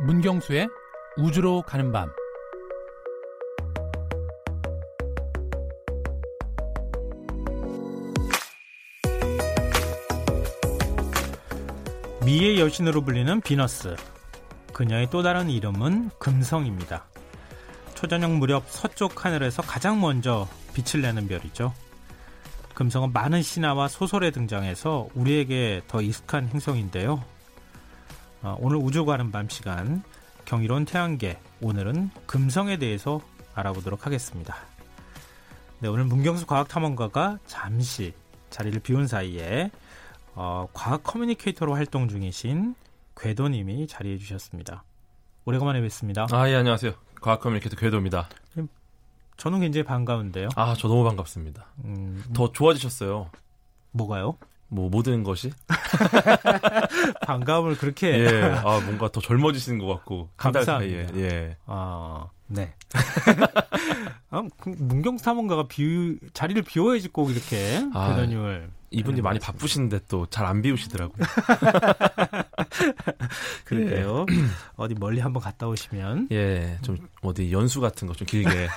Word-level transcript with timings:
문경수의 0.00 0.68
우주로 1.16 1.62
가는 1.62 1.90
밤 1.90 2.08
미의 12.24 12.60
여신으로 12.60 13.00
불리는 13.00 13.40
비너스. 13.40 13.96
그녀의 14.74 15.08
또 15.10 15.22
다른 15.22 15.48
이름은 15.48 16.10
금성입니다. 16.18 17.06
초저녁 17.94 18.32
무렵 18.32 18.68
서쪽 18.68 19.24
하늘에서 19.24 19.62
가장 19.62 20.00
먼저 20.00 20.46
빛을 20.74 21.02
내는 21.02 21.26
별이죠. 21.26 21.72
금성은 22.74 23.12
많은 23.12 23.42
신화와 23.42 23.88
소설에 23.88 24.30
등장해서 24.30 25.08
우리에게 25.14 25.82
더 25.88 26.00
익숙한 26.00 26.48
행성인데요. 26.48 27.24
어, 28.42 28.56
오늘 28.60 28.76
우주 28.76 29.04
가는 29.04 29.30
밤 29.32 29.48
시간 29.48 30.02
경이로운 30.44 30.84
태양계 30.84 31.38
오늘은 31.60 32.10
금성에 32.26 32.78
대해서 32.78 33.20
알아보도록 33.54 34.06
하겠습니다. 34.06 34.56
네, 35.80 35.88
오늘 35.88 36.04
문경수 36.04 36.46
과학탐험가가 36.46 37.38
잠시 37.46 38.14
자리를 38.50 38.80
비운 38.80 39.06
사이에 39.06 39.70
어, 40.34 40.68
과학 40.72 41.02
communicator로 41.02 41.74
활동 41.74 42.08
중이신 42.08 42.74
궤도님이 43.16 43.88
자리해 43.88 44.18
주셨습니다. 44.18 44.84
오래간만에 45.44 45.80
뵙습니다. 45.80 46.26
아, 46.30 46.48
예, 46.48 46.54
안녕하세요. 46.54 46.92
과학 47.20 47.40
communicator 47.40 47.76
궤도입니다. 47.76 48.28
저는 49.36 49.60
굉장히 49.60 49.84
반가운데요. 49.84 50.48
아, 50.56 50.74
저 50.78 50.88
너무 50.88 51.04
반갑습니다. 51.04 51.66
음, 51.84 52.24
더 52.34 52.52
좋아지셨어요. 52.52 53.30
뭐가요? 53.92 54.36
뭐, 54.68 54.88
모든 54.90 55.24
것이? 55.24 55.50
반가움을 57.26 57.76
그렇게 57.78 58.18
예. 58.20 58.42
아, 58.42 58.80
뭔가 58.84 59.08
더 59.10 59.20
젊어지시는 59.20 59.78
것 59.78 59.86
같고. 59.86 60.28
감사합니다. 60.36 61.16
예. 61.16 61.56
아, 61.66 62.26
네. 62.46 62.74
아, 64.30 64.42
그 64.60 64.74
문경수 64.78 65.24
탐험가가 65.24 65.68
비 65.68 66.18
자리를 66.34 66.60
비워야지 66.62 67.08
꼭 67.08 67.30
이렇게 67.30 67.82
아, 67.94 68.10
궤도님을 68.14 68.70
이분이 68.90 69.16
네, 69.16 69.22
많이. 69.22 69.38
바쁘신데 69.38 70.00
또 70.08 70.26
잘 70.26 70.46
안 70.46 70.60
비우시더라고요. 70.62 71.26
그래요. 73.64 74.24
어디 74.76 74.94
멀리 74.94 75.20
한번 75.20 75.42
갔다 75.42 75.68
오시면 75.68 76.28
예. 76.32 76.78
좀, 76.82 76.96
어디 77.22 77.52
연수 77.52 77.80
같은 77.80 78.06
거 78.08 78.14
좀 78.14 78.26
길게. 78.26 78.68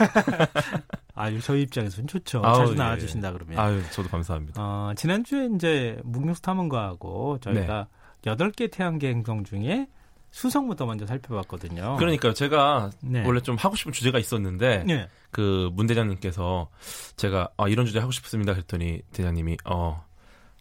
아유 1.22 1.40
저희 1.42 1.62
입장에서는 1.64 2.08
좋죠. 2.08 2.42
아우, 2.44 2.58
자주 2.58 2.74
예. 2.74 2.76
나와주신다 2.76 3.32
그러면. 3.34 3.60
아유, 3.60 3.82
저도 3.92 4.10
감사합니다. 4.10 4.62
어, 4.62 4.94
지난주에 4.96 5.50
이제 5.56 6.00
문경수 6.04 6.42
탐험가하고 6.42 7.40
저희가 7.42 7.88
여덟 8.26 8.52
개 8.52 8.68
태양계 8.68 9.10
행성 9.10 9.44
중에 9.44 9.88
수성부터 10.32 10.86
먼저 10.86 11.06
살펴봤거든요. 11.06 11.98
그러니까요. 11.98 12.34
제가 12.34 12.90
네. 13.02 13.24
원래 13.26 13.42
좀 13.42 13.56
하고 13.58 13.76
싶은 13.76 13.92
주제가 13.92 14.18
있었는데, 14.18 14.84
네. 14.88 15.08
그문 15.32 15.88
대장님께서 15.88 16.70
제가 17.16 17.50
아, 17.58 17.68
이런 17.68 17.86
주제 17.86 18.00
하고 18.00 18.12
싶습니다 18.12 18.54
그랬더니 18.54 19.02
대장님이 19.14 19.58
어 19.66 20.06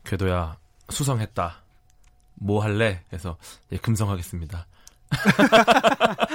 궤도야 0.04 0.56
수성했다 0.88 1.62
뭐 2.36 2.62
할래 2.62 3.02
해서 3.12 3.36
예 3.72 3.76
금성하겠습니다 3.76 4.66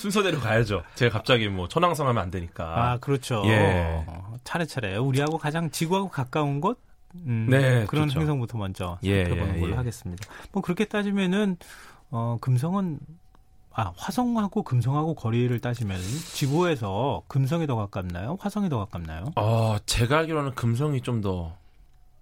순서대로 0.00 0.40
가야죠 0.40 0.82
제가 0.94 1.12
갑자기 1.12 1.48
뭐 1.48 1.68
천왕성 1.68 2.08
하면 2.08 2.22
안 2.22 2.30
되니까 2.30 2.64
아, 2.92 2.98
그렇죠. 2.98 3.42
예. 3.46 4.02
어, 4.06 4.36
차례차례 4.44 4.96
우리하고 4.96 5.36
가장 5.38 5.70
지구하고 5.70 6.08
가까운 6.08 6.60
곳 6.60 6.80
음, 7.26 7.48
네, 7.50 7.84
그런 7.86 8.08
좋죠. 8.08 8.20
행성부터 8.20 8.56
먼저 8.56 8.98
예, 9.02 9.24
살펴보는 9.24 9.56
예, 9.56 9.60
걸로 9.60 9.72
예. 9.72 9.76
하겠습니다. 9.76 10.26
뭐 10.52 10.62
그렇게 10.62 10.84
따지면은 10.86 11.56
어, 12.10 12.38
금성은 12.40 12.98
아 13.72 13.92
화성하고 13.96 14.62
금성하고 14.62 15.14
거리를 15.14 15.56
따지면 15.60 16.00
지구에서 16.34 17.22
금성이 17.28 17.66
더 17.66 17.76
가깝나요? 17.76 18.36
화성이 18.40 18.68
더 18.68 18.78
가깝나요? 18.78 19.26
어 19.36 19.76
제가 19.86 20.18
알기로는 20.18 20.54
금성이 20.54 21.00
좀 21.02 21.20
더 21.20 21.56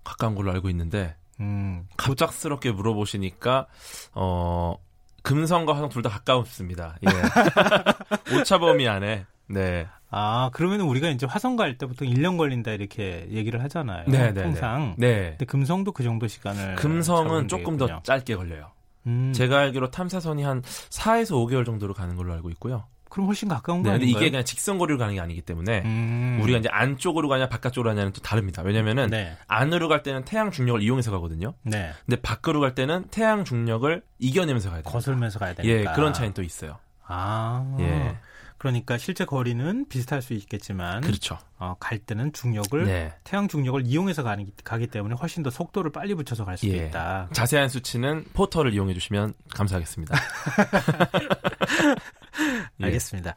가까운 0.04 0.34
걸로 0.34 0.50
알고 0.52 0.68
있는데 0.70 1.14
음, 1.40 1.86
갑작스럽게 1.96 2.72
물어보시니까 2.72 3.66
어 4.14 4.74
금성과 5.22 5.74
화성 5.74 5.88
둘 5.88 6.02
다 6.02 6.08
가까웠습니다 6.10 6.96
예 7.04 8.34
오차 8.40 8.58
범위 8.58 8.86
안에 8.88 9.26
네 9.48 9.88
아 10.10 10.48
그러면 10.54 10.80
우리가 10.80 11.08
이제 11.10 11.26
화성 11.26 11.56
갈 11.56 11.76
때 11.76 11.86
보통 11.86 12.08
1년 12.08 12.38
걸린다 12.38 12.70
이렇게 12.72 13.26
얘기를 13.30 13.62
하잖아요. 13.64 14.04
네, 14.08 14.32
네, 14.32 14.42
항상. 14.42 14.94
네. 14.96 15.30
근데 15.32 15.44
금성도 15.44 15.92
그 15.92 16.02
정도 16.02 16.26
시간을 16.26 16.76
금성은 16.76 17.46
조금 17.48 17.76
되겠군요. 17.76 17.98
더 17.98 18.02
짧게 18.04 18.36
걸려요. 18.36 18.70
음, 19.06 19.32
제가 19.34 19.58
알기로 19.58 19.90
탐사선이 19.90 20.42
한 20.44 20.62
4에서 20.62 21.32
5개월 21.32 21.66
정도로 21.66 21.92
가는 21.92 22.16
걸로 22.16 22.32
알고 22.32 22.48
있고요. 22.50 22.84
그럼 23.08 23.26
훨씬 23.26 23.48
가까운 23.48 23.82
거 23.82 23.90
네, 23.90 23.96
아닌가요? 23.96 24.20
이게 24.20 24.30
그냥 24.30 24.44
직선 24.44 24.78
거리로 24.78 24.98
가는 24.98 25.14
게 25.14 25.20
아니기 25.20 25.42
때문에 25.42 25.82
음, 25.84 26.40
우리가 26.42 26.58
이제 26.58 26.68
안쪽으로 26.70 27.28
가냐 27.28 27.48
바깥쪽으로 27.48 27.90
가냐는 27.90 28.12
또 28.12 28.20
다릅니다. 28.20 28.62
왜냐면은 28.62 29.08
네, 29.10 29.36
안으로 29.46 29.88
갈 29.88 30.02
때는 30.02 30.24
태양 30.24 30.50
중력을 30.50 30.82
이용해서 30.82 31.10
가거든요. 31.10 31.54
네. 31.62 31.92
근데 32.06 32.20
밖으로 32.20 32.60
갈 32.60 32.74
때는 32.74 33.04
태양 33.10 33.44
중력을 33.44 34.02
이겨내면서 34.18 34.70
가야 34.70 34.82
돼요. 34.82 34.92
거슬면서 34.92 35.38
가야 35.38 35.54
예, 35.62 35.74
되니까. 35.74 35.92
그런 35.94 36.12
차이는 36.12 36.34
또 36.34 36.42
있어요. 36.42 36.78
아, 37.06 37.76
예. 37.80 38.16
그러니까 38.58 38.98
실제 38.98 39.24
거리는 39.24 39.86
비슷할 39.88 40.20
수 40.20 40.34
있겠지만 40.34 41.00
그렇죠. 41.00 41.38
어, 41.58 41.76
갈 41.78 41.98
때는 41.98 42.32
중력을 42.32 42.84
네. 42.86 43.14
태양 43.22 43.46
중력을 43.46 43.80
이용해서 43.86 44.24
가기, 44.24 44.52
가기 44.64 44.88
때문에 44.88 45.14
훨씬 45.14 45.44
더 45.44 45.50
속도를 45.50 45.92
빨리 45.92 46.14
붙여서 46.14 46.44
갈 46.44 46.58
수도 46.58 46.76
예. 46.76 46.86
있다. 46.86 47.28
자세한 47.32 47.68
수치는 47.68 48.24
포털을 48.34 48.74
이용해 48.74 48.94
주시면 48.94 49.34
감사하겠습니다. 49.54 50.16
예. 52.88 52.94
알겠습니다. 52.94 53.34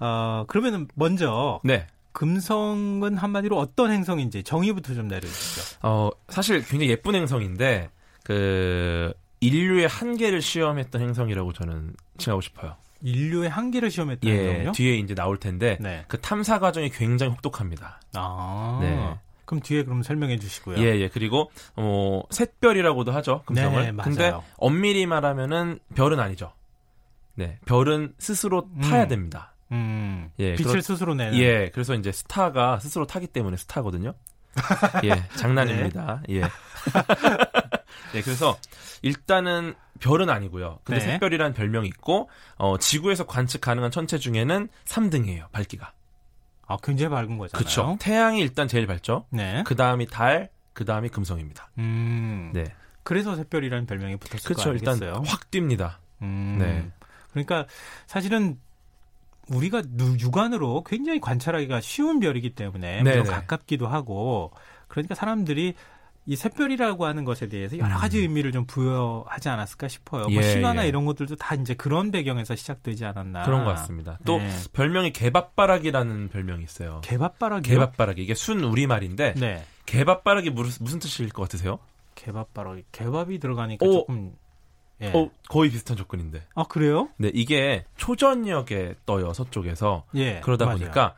어, 0.00 0.44
그러면은 0.48 0.88
먼저 0.94 1.60
네. 1.64 1.86
금성은 2.12 3.16
한마디로 3.16 3.58
어떤 3.58 3.92
행성인지 3.92 4.42
정의부터 4.42 4.94
좀 4.94 5.08
내려주시죠. 5.08 5.78
어, 5.82 6.10
사실 6.28 6.64
굉장히 6.64 6.90
예쁜 6.90 7.14
행성인데 7.14 7.90
그 8.24 9.12
인류의 9.40 9.88
한계를 9.88 10.42
시험했던 10.42 11.00
행성이라고 11.00 11.52
저는 11.52 11.94
칭하고 12.18 12.40
싶어요. 12.40 12.76
인류의 13.02 13.48
한계를 13.48 13.90
시험했다는 13.90 14.34
예, 14.36 14.48
행성이요? 14.48 14.72
뒤에 14.72 14.96
이제 14.96 15.14
나올 15.14 15.38
텐데 15.38 15.78
네. 15.80 16.04
그 16.08 16.20
탐사 16.20 16.58
과정이 16.58 16.90
굉장히 16.90 17.32
혹독합니다. 17.32 18.00
아. 18.14 18.78
네. 18.82 19.16
그럼 19.46 19.62
뒤에 19.62 19.82
그럼 19.84 20.02
설명해 20.02 20.38
주시고요. 20.38 20.78
예, 20.78 21.00
예. 21.00 21.08
그리고 21.08 21.50
어, 21.74 22.22
샛별이라고도 22.30 23.10
하죠. 23.12 23.42
금성을. 23.46 23.82
네, 23.82 23.90
맞아요. 23.90 24.04
근데 24.04 24.32
엄밀히 24.58 25.06
말하면은 25.06 25.80
별은 25.96 26.20
아니죠. 26.20 26.52
네. 27.40 27.58
별은 27.64 28.12
스스로 28.18 28.68
타야 28.82 29.04
음. 29.04 29.08
됩니다. 29.08 29.54
음. 29.72 30.30
예, 30.38 30.54
빛을 30.56 30.72
그렇- 30.72 30.82
스스로 30.82 31.14
내는. 31.14 31.38
예. 31.38 31.70
그래서 31.70 31.94
이제 31.94 32.12
스타가 32.12 32.78
스스로 32.80 33.06
타기 33.06 33.28
때문에 33.28 33.56
스타거든요. 33.56 34.12
예, 35.04 35.24
장난입니다. 35.36 36.22
네. 36.28 36.36
예. 36.36 36.42
예, 38.14 38.20
그래서 38.22 38.58
일단은 39.02 39.74
별은 40.00 40.28
아니고요. 40.28 40.80
근데 40.84 41.00
네. 41.00 41.12
샛별이라는 41.12 41.54
별명이 41.54 41.88
있고 41.88 42.28
어, 42.56 42.76
지구에서 42.78 43.26
관측 43.26 43.60
가능한 43.60 43.90
천체 43.90 44.18
중에는 44.18 44.68
3등이에요. 44.86 45.50
밝기가. 45.52 45.92
아, 46.66 46.76
굉장히 46.82 47.10
밝은 47.10 47.38
거잖아요. 47.38 47.58
그렇죠. 47.58 47.96
태양이 48.00 48.40
일단 48.40 48.68
제일 48.68 48.86
밝죠. 48.86 49.26
네. 49.30 49.62
그 49.66 49.74
다음이 49.76 50.06
달, 50.08 50.50
그 50.72 50.84
다음이 50.84 51.08
금성입니다. 51.08 51.70
음. 51.78 52.50
네. 52.52 52.64
그래서 53.02 53.34
샛별이라는 53.34 53.86
별명이 53.86 54.16
붙었을 54.16 54.54
거 54.54 54.62
그렇죠. 54.62 54.72
일단? 54.72 55.24
확 55.24 55.50
뜁니다. 55.50 55.96
음. 56.22 56.56
네. 56.58 56.90
그러니까 57.30 57.66
사실은 58.06 58.58
우리가 59.48 59.82
누- 59.88 60.16
육안으로 60.18 60.84
굉장히 60.84 61.20
관찰하기가 61.20 61.80
쉬운 61.80 62.20
별이기 62.20 62.50
때문에 62.54 63.02
네네. 63.02 63.22
가깝기도 63.24 63.88
하고 63.88 64.52
그러니까 64.88 65.14
사람들이 65.14 65.74
이 66.26 66.36
샛별이라고 66.36 67.06
하는 67.06 67.24
것에 67.24 67.48
대해서 67.48 67.76
여러 67.78 67.96
가지 67.96 68.18
의미를 68.20 68.52
좀 68.52 68.64
부여하지 68.66 69.48
않았을까 69.48 69.88
싶어요. 69.88 70.24
뭐 70.24 70.32
음. 70.32 70.36
예, 70.36 70.42
신화나 70.42 70.84
예. 70.84 70.88
이런 70.88 71.04
것들도 71.06 71.34
다 71.36 71.54
이제 71.56 71.74
그런 71.74 72.10
배경에서 72.12 72.54
시작되지 72.54 73.04
않았나. 73.06 73.42
그런 73.44 73.64
것 73.64 73.70
같습니다. 73.70 74.18
또 74.24 74.38
네. 74.38 74.48
별명이 74.72 75.12
개밥바락이라는 75.12 76.28
별명이 76.28 76.62
있어요. 76.62 77.00
개밥바락이요? 77.02 77.62
개밥바락이 77.74 78.22
이게 78.22 78.34
순 78.34 78.62
우리 78.62 78.86
말인데 78.86 79.34
네. 79.34 79.64
개밥바락이 79.86 80.50
무슨, 80.50 81.00
뜻일 81.00 81.30
것 81.30 81.42
같으세요? 81.42 81.78
개밥바락. 82.14 82.78
개밥이 82.92 83.38
들어가니까 83.40 83.84
오. 83.86 83.92
조금 83.92 84.32
예. 85.02 85.12
어, 85.14 85.30
거의 85.48 85.70
비슷한 85.70 85.96
조건인데. 85.96 86.46
아, 86.54 86.64
그래요? 86.64 87.08
네, 87.16 87.30
이게 87.34 87.84
초저녁에 87.96 88.94
떠요, 89.06 89.32
서쪽에서. 89.32 90.04
예. 90.14 90.40
그러다 90.40 90.66
맞아요. 90.66 90.78
보니까 90.78 91.14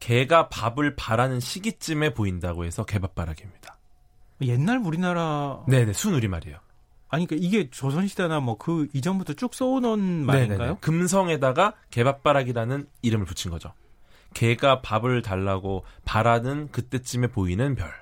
개가 0.00 0.48
밥을 0.48 0.96
바라는 0.96 1.40
시기쯤에 1.40 2.12
보인다고 2.14 2.64
해서 2.64 2.84
개밥바락입니다. 2.84 3.78
옛날 4.42 4.78
우리나라 4.78 5.60
네네, 5.68 5.92
순 5.92 6.14
우리말이에요. 6.14 6.58
아니 7.08 7.26
그러니까 7.26 7.46
이게 7.46 7.70
조선시대나 7.70 8.40
뭐 8.40 8.56
그 8.56 8.88
이전부터 8.94 9.34
쭉 9.34 9.54
써오는 9.54 10.26
말인가요? 10.26 10.58
네네네. 10.58 10.76
금성에다가 10.80 11.74
개밥바락이라는 11.90 12.86
이름을 13.02 13.26
붙인 13.26 13.50
거죠. 13.50 13.72
개가 14.34 14.80
밥을 14.82 15.22
달라고 15.22 15.84
바라는 16.04 16.70
그때쯤에 16.72 17.28
보이는 17.28 17.74
별. 17.76 17.92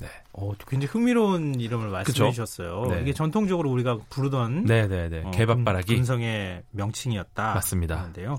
네. 0.00 0.08
어, 0.32 0.52
굉장히 0.68 0.90
흥미로운 0.90 1.60
이름을 1.60 1.88
말씀해? 1.88 2.30
주셨어요. 2.30 2.86
네. 2.90 3.02
이게 3.02 3.12
전통적으로 3.12 3.70
우리가 3.70 3.98
부르던 4.10 4.64
네네네. 4.64 5.22
어, 5.26 5.30
개밥바라기. 5.30 5.94
금, 5.94 6.04
성의 6.04 6.62
명칭이었다. 6.70 7.54
맞습니다. 7.54 7.98
하는데요. 7.98 8.36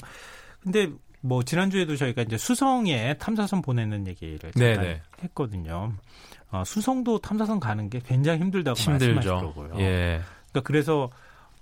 근데 0.61 0.89
뭐 1.21 1.43
지난주에도 1.43 1.95
저희가 1.95 2.21
이제 2.21 2.37
수성에 2.37 3.15
탐사선 3.17 3.61
보내는 3.61 4.07
얘기를 4.07 4.37
잠깐 4.51 4.59
네네. 4.59 5.01
했거든요. 5.23 5.93
어, 6.51 6.63
수성도 6.65 7.19
탐사선 7.19 7.59
가는 7.59 7.89
게 7.89 7.99
굉장히 8.05 8.39
힘들다고 8.39 8.77
힘들죠. 8.77 9.13
말씀하시더라고요. 9.15 9.79
예. 9.79 10.21
그러니까 10.51 10.61
그래서 10.63 11.09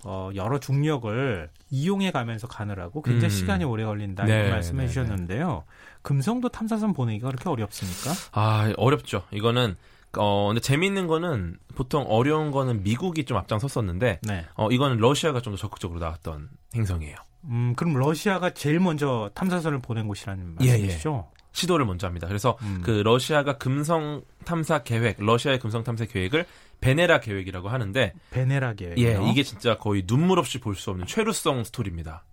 어, 0.06 0.30
여러 0.34 0.60
중력을 0.60 1.48
이용해 1.70 2.10
가면서 2.12 2.46
가느라고 2.46 3.02
굉장히 3.02 3.34
음. 3.34 3.36
시간이 3.36 3.64
오래 3.64 3.84
걸린다 3.84 4.24
네, 4.24 4.34
이렇게 4.36 4.50
말씀해 4.50 4.82
네, 4.82 4.88
주셨는데요. 4.88 5.64
금성도 6.02 6.50
탐사선 6.50 6.92
보내기가 6.92 7.28
그렇게 7.28 7.48
어렵습니까? 7.48 8.12
아, 8.32 8.72
어렵죠. 8.76 9.24
이거는 9.30 9.76
어 10.16 10.46
근데 10.48 10.60
재미있는 10.60 11.06
거는 11.08 11.56
보통 11.74 12.04
어려운 12.08 12.50
거는 12.52 12.84
미국이 12.84 13.24
좀 13.24 13.36
앞장섰었는데 13.38 14.20
네. 14.22 14.46
어 14.54 14.70
이거는 14.70 14.98
러시아가 14.98 15.40
좀 15.40 15.54
더 15.54 15.56
적극적으로 15.56 15.98
나왔던 15.98 16.48
행성이에요. 16.76 17.16
음, 17.46 17.74
그럼 17.76 17.94
러시아가 17.94 18.50
제일 18.50 18.78
먼저 18.80 19.30
탐사선을 19.34 19.80
보낸 19.80 20.06
곳이라는 20.06 20.56
예, 20.62 20.66
예. 20.66 20.70
말씀이시죠? 20.70 21.30
시도를 21.52 21.86
먼저 21.86 22.06
합니다. 22.06 22.26
그래서 22.26 22.56
음. 22.62 22.80
그 22.84 22.90
러시아가 22.90 23.58
금성 23.58 24.22
탐사 24.44 24.82
계획, 24.82 25.16
러시아의 25.18 25.58
금성 25.60 25.84
탐사 25.84 26.04
계획을 26.04 26.46
베네라 26.84 27.20
계획이라고 27.20 27.68
하는데 27.70 28.12
베네라 28.30 28.74
계획. 28.74 28.98
예, 28.98 29.18
이게 29.30 29.42
진짜 29.42 29.78
거의 29.78 30.06
눈물 30.06 30.38
없이 30.38 30.60
볼 30.60 30.74
수 30.74 30.90
없는 30.90 31.06
최루성 31.06 31.64
스토리입니다. 31.64 32.24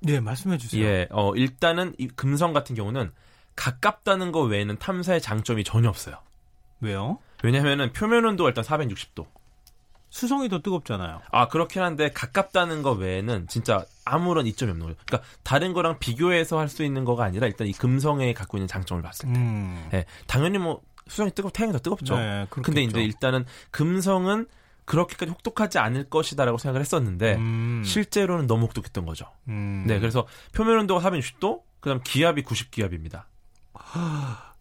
네, 0.00 0.20
말씀해 0.20 0.58
주세요. 0.58 0.84
예, 0.84 1.08
어 1.10 1.34
일단은 1.34 1.94
이 1.98 2.06
금성 2.08 2.52
같은 2.52 2.76
경우는 2.76 3.10
가깝다는 3.56 4.30
거 4.32 4.42
외에는 4.42 4.78
탐사의 4.78 5.20
장점이 5.20 5.64
전혀 5.64 5.88
없어요. 5.88 6.18
왜요? 6.80 7.18
왜냐하면은 7.42 7.92
표면 7.92 8.24
온도가 8.26 8.50
일단 8.50 8.62
460도. 8.62 9.26
수성이 10.10 10.48
더 10.48 10.60
뜨겁잖아요. 10.60 11.20
아 11.32 11.48
그렇긴 11.48 11.82
한데 11.82 12.10
가깝다는 12.10 12.82
거 12.82 12.92
외에는 12.92 13.48
진짜 13.48 13.84
아무런 14.04 14.46
이점이 14.46 14.70
없는 14.70 14.86
거예요. 14.86 14.96
그러니까 15.06 15.28
다른 15.42 15.72
거랑 15.72 15.98
비교해서 15.98 16.58
할 16.58 16.68
수 16.68 16.84
있는 16.84 17.04
거가 17.04 17.24
아니라 17.24 17.46
일단 17.48 17.66
이 17.66 17.72
금성에 17.72 18.32
갖고 18.34 18.56
있는 18.56 18.68
장점을 18.68 19.02
봤을 19.02 19.26
때, 19.32 19.38
음. 19.38 19.88
예, 19.94 20.04
당연히 20.26 20.58
뭐 20.58 20.80
수성이 21.08 21.30
뜨겁, 21.30 21.52
태양이 21.52 21.72
더 21.72 21.78
뜨겁죠. 21.78 22.16
네, 22.16 22.46
그렇겠죠. 22.50 22.62
근데 22.62 22.82
이제 22.82 23.02
일단은 23.02 23.44
금성은 23.70 24.46
그렇게까지 24.84 25.30
혹독하지 25.30 25.78
않을 25.78 26.08
것이다라고 26.08 26.58
생각을 26.58 26.80
했었는데 26.80 27.36
음. 27.36 27.82
실제로는 27.84 28.46
너무 28.46 28.66
혹독했던 28.66 29.04
거죠. 29.04 29.26
음. 29.48 29.84
네, 29.86 29.98
그래서 29.98 30.26
표면 30.52 30.80
온도가 30.80 31.00
460도, 31.10 31.62
그다음 31.80 32.00
기압이 32.02 32.42
90기압입니다. 32.42 33.24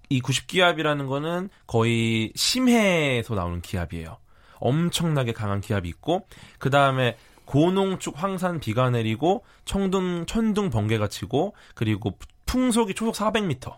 이 0.09 0.21
90기압이라는 0.21 1.07
거는 1.07 1.49
거의 1.67 2.31
심해에서 2.35 3.35
나오는 3.35 3.61
기압이에요. 3.61 4.17
엄청나게 4.59 5.33
강한 5.33 5.61
기압이 5.61 5.89
있고 5.89 6.27
그 6.59 6.69
다음에 6.69 7.17
고농축 7.45 8.21
황산 8.21 8.59
비가 8.59 8.89
내리고 8.89 9.43
청둥 9.65 10.25
천둥 10.25 10.69
번개가 10.69 11.07
치고 11.07 11.55
그리고 11.75 12.17
풍속이 12.45 12.93
초속 12.95 13.15
400m. 13.15 13.75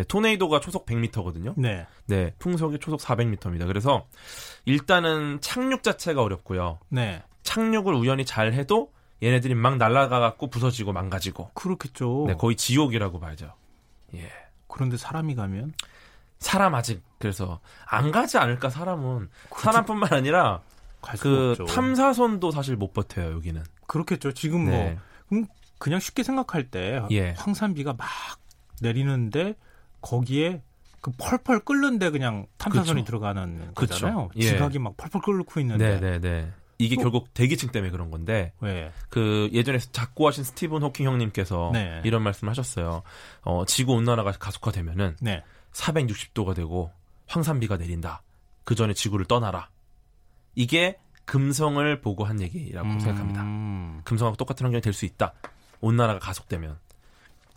네, 0.00 0.04
토네이도가 0.04 0.60
초속 0.60 0.86
100m거든요. 0.86 1.52
네. 1.58 1.86
네, 2.06 2.32
풍속이 2.38 2.78
초속 2.78 3.00
400m입니다. 3.00 3.66
그래서 3.66 4.06
일단은 4.64 5.40
착륙 5.42 5.82
자체가 5.82 6.22
어렵고요. 6.22 6.78
네. 6.88 7.22
착륙을 7.42 7.92
우연히 7.92 8.24
잘 8.24 8.54
해도 8.54 8.92
얘네들이 9.22 9.54
막 9.54 9.76
날아가 9.76 10.18
갖고 10.18 10.48
부서지고 10.48 10.94
망가지고 10.94 11.50
그렇겠죠. 11.52 12.24
네, 12.28 12.34
거의 12.34 12.56
지옥이라고 12.56 13.20
봐야죠. 13.20 13.52
예. 14.14 14.30
그런데 14.68 14.96
사람이 14.96 15.34
가면 15.34 15.74
사람 16.38 16.74
아직 16.74 17.02
그래서 17.18 17.60
안 17.86 18.10
가지 18.10 18.38
않을까 18.38 18.70
사람은 18.70 19.28
그렇죠. 19.50 19.62
사람뿐만 19.62 20.14
아니라 20.14 20.62
그 21.20 21.50
없죠. 21.50 21.66
탐사선도 21.66 22.50
사실 22.52 22.76
못 22.76 22.94
버텨요 22.94 23.32
여기는. 23.32 23.62
그렇겠죠. 23.86 24.32
지금 24.32 24.66
네. 24.66 24.98
뭐 25.28 25.42
그냥 25.78 26.00
쉽게 26.00 26.22
생각할 26.22 26.70
때 26.70 27.02
예. 27.10 27.32
황산비가 27.32 27.92
막 27.92 28.08
내리는데 28.80 29.56
거기에 30.00 30.62
그 31.00 31.10
펄펄 31.18 31.60
끓는데 31.60 32.10
그냥 32.10 32.46
탐사선이 32.58 33.00
그쵸. 33.02 33.06
들어가는 33.06 33.72
그쵸. 33.74 33.94
거잖아요. 33.94 34.28
예. 34.36 34.42
지각이 34.42 34.78
막 34.78 34.96
펄펄 34.96 35.22
끓고 35.22 35.60
있는데 35.60 35.98
네네네. 36.00 36.52
이게 36.78 36.96
또- 36.96 37.02
결국 37.02 37.32
대기층 37.34 37.70
때문에 37.70 37.90
그런 37.90 38.10
건데 38.10 38.52
왜? 38.60 38.90
그 39.10 39.48
예전에 39.52 39.78
작고하신 39.78 40.44
스티븐 40.44 40.82
호킹 40.82 41.06
형님께서 41.06 41.70
네. 41.72 42.00
이런 42.04 42.22
말씀을 42.22 42.50
하셨어요. 42.50 43.02
어, 43.42 43.64
지구 43.66 43.92
온난화가 43.94 44.32
가속화되면은 44.32 45.16
네. 45.20 45.42
460도가 45.72 46.54
되고 46.54 46.90
황산비가 47.26 47.76
내린다. 47.76 48.22
그 48.64 48.74
전에 48.74 48.92
지구를 48.94 49.26
떠나라. 49.26 49.68
이게 50.54 50.98
금성을 51.26 52.00
보고 52.00 52.24
한 52.24 52.40
얘기라고 52.40 52.88
생각합니다. 52.98 53.42
음. 53.42 54.00
금성하고 54.04 54.36
똑같은 54.36 54.64
환경이 54.64 54.80
될 54.82 54.92
수 54.92 55.04
있다. 55.04 55.32
온난화가 55.80 56.18
가속되면. 56.18 56.78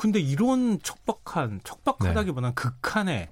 근데 0.03 0.19
이런 0.19 0.81
척박한 0.81 1.61
척박하다기보다는 1.63 2.55
극한의 2.55 3.29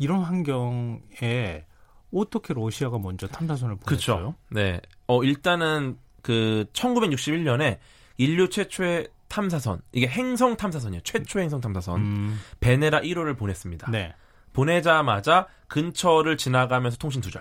이런 0.00 0.22
환경에 0.22 1.64
어떻게 2.12 2.52
러시아가 2.52 2.98
먼저 2.98 3.28
탐사선을 3.28 3.76
보냈어요? 3.76 3.86
그렇죠. 3.86 4.34
네. 4.48 4.80
어 5.06 5.22
일단은 5.22 5.98
그 6.20 6.66
1961년에 6.72 7.78
인류 8.16 8.50
최초의 8.50 9.06
탐사선 9.28 9.82
이게 9.92 10.08
행성 10.08 10.56
탐사선이에요. 10.56 11.02
최초 11.04 11.38
행성 11.38 11.60
탐사선 11.60 12.00
음. 12.00 12.40
베네라 12.58 13.02
1호를 13.02 13.38
보냈습니다. 13.38 13.92
네. 13.92 14.12
보내자마자 14.52 15.46
근처를 15.68 16.36
지나가면서 16.36 16.96
통신 16.96 17.20
두절. 17.20 17.40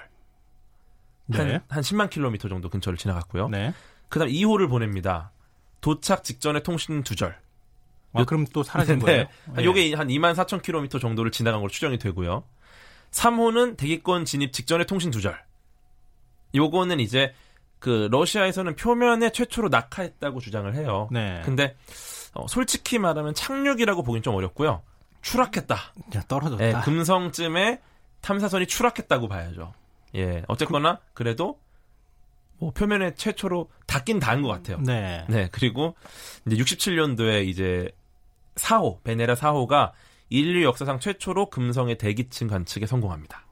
한, 1.31 1.48
네. 1.48 1.60
한 1.69 1.81
10만 1.81 2.12
킬로미터 2.12 2.50
정도 2.50 2.69
근처를 2.69 3.00
지나갔고요. 3.00 3.50
네. 3.50 3.74
그다음 4.10 4.30
2호를 4.30 4.69
보냅니다. 4.69 5.31
도착 5.81 6.24
직전에 6.24 6.62
통신 6.62 7.01
두절. 7.01 7.36
아, 8.13 8.25
그럼 8.25 8.45
또 8.53 8.63
사라진 8.63 9.00
네. 9.00 9.06
거예요? 9.06 9.25
한 9.53 9.63
요게 9.63 9.94
한 9.94 10.07
2만 10.07 10.33
4천 10.35 10.61
킬로미터 10.61 11.00
정도를 11.00 11.31
지나간 11.31 11.59
걸로 11.61 11.69
추정이 11.69 11.97
되고요. 11.97 12.44
3호는 13.11 13.77
대기권 13.77 14.25
진입 14.25 14.53
직전에 14.53 14.85
통신 14.85 15.11
두절. 15.11 15.39
요거는 16.56 17.00
이제 17.00 17.33
그 17.79 18.07
러시아에서는 18.11 18.75
표면에 18.75 19.31
최초로 19.31 19.69
낙하했다고 19.69 20.39
주장을 20.39 20.73
해요. 20.75 21.07
네. 21.11 21.41
근데 21.45 21.75
어, 22.33 22.45
솔직히 22.47 23.00
말하면 23.00 23.33
착륙이라고 23.33 24.03
보긴 24.03 24.21
좀 24.21 24.35
어렵고요. 24.35 24.81
추락했다. 25.21 25.75
야, 26.15 26.21
떨어졌다. 26.27 26.65
예, 26.65 26.73
금성쯤에 26.83 27.81
탐사선이 28.21 28.67
추락했다고 28.67 29.27
봐야죠. 29.27 29.73
예, 30.15 30.44
어쨌거나 30.47 31.00
그 31.13 31.23
래도 31.23 31.59
뭐 32.57 32.71
표면에 32.71 33.13
최초로 33.16 33.69
닿긴 33.87 34.19
닿은 34.19 34.42
것 34.42 34.49
같아요. 34.49 34.80
네. 34.81 35.25
네, 35.30 35.49
그리고 35.51 35.95
이제 36.45 36.57
67년도에 36.57 37.47
이제 37.47 37.92
4호, 38.59 39.04
베네라 39.04 39.35
4호가 39.35 39.92
인류 40.30 40.63
역사상 40.63 40.99
최초로 40.99 41.49
금성의 41.49 41.97
대기층 41.97 42.47
관측에 42.47 42.85
성공합니다. 42.85 43.45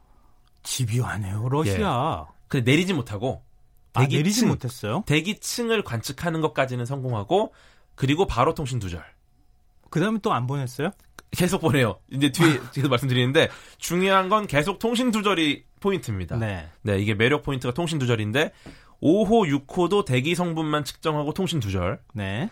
집요하네요, 0.63 1.47
러시아. 1.49 2.25
근데 2.47 2.71
내리지 2.71 2.93
못하고 2.93 3.43
아, 3.93 4.05
내리지 4.05 4.45
못했어요? 4.45 5.03
대기층을 5.07 5.83
관측하는 5.83 6.41
것까지는 6.41 6.85
성공하고 6.85 7.53
그리고 7.95 8.27
바로 8.27 8.53
통신 8.53 8.79
두절. 8.79 9.03
그 9.89 9.99
다음에 9.99 10.19
또 10.19 10.31
안 10.33 10.45
보냈어요? 10.45 10.91
계속 11.31 11.61
보내요. 11.61 11.99
이제 12.11 12.31
뒤에 12.31 12.59
계속 12.73 12.89
말씀드리는데 12.89 13.49
중요한 13.77 14.29
건 14.29 14.47
계속 14.47 14.79
통신 14.79 15.11
두절이 15.11 15.65
포인트입니다. 15.79 16.37
네. 16.37 16.69
네, 16.83 16.99
이게 16.99 17.13
매력 17.15 17.43
포인트가 17.43 17.73
통신 17.73 17.97
두절인데 17.99 18.51
5호, 19.01 19.65
6호도 19.67 20.05
대기 20.05 20.35
성분만 20.35 20.83
측정하고 20.83 21.33
통신 21.33 21.59
두절. 21.59 21.99
네. 22.13 22.49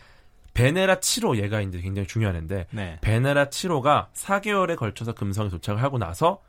베네라 0.55 0.95
7호 0.95 1.37
얘가 1.37 1.61
이제 1.61 1.79
굉장히 1.79 2.07
중요한 2.07 2.35
애인데 2.35 2.65
네. 2.71 2.97
베네라 3.01 3.49
7호가 3.49 4.11
4개월에 4.13 4.75
걸쳐서 4.77 5.13
금성에 5.13 5.49
도착을 5.49 5.83
하고 5.83 5.99
나서 5.99 6.41